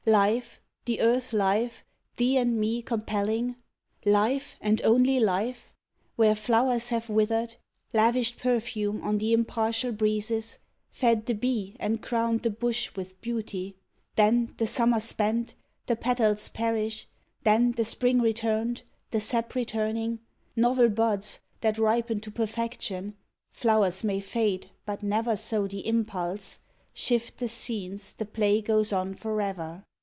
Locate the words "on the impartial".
9.03-9.91